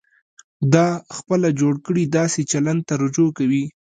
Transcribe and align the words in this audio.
دا 0.73 0.87
خپله 1.17 1.49
جوړ 1.59 1.73
کړي 1.85 2.03
داسې 2.17 2.41
چلند 2.51 2.81
ته 2.87 2.93
رجوع 3.03 3.29
کوي. 3.37 3.65